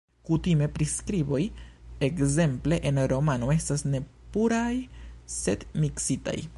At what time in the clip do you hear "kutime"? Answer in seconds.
0.27-0.67